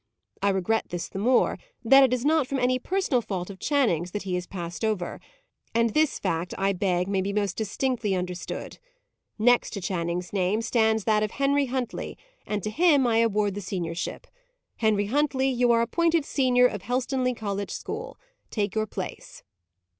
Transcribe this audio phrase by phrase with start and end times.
[0.41, 4.13] I regret this the more, that it is not from any personal fault of Channing's
[4.13, 5.19] that he is passed over;
[5.75, 8.79] and this fact I beg may be most distinctly understood.
[9.37, 12.17] Next to Channing's name stands that of Henry Huntley,
[12.47, 14.25] and to him I award the seniorship.
[14.77, 18.17] Henry Huntley, you are appointed senior of Helstonleigh Collegiate School.
[18.49, 19.43] Take your place."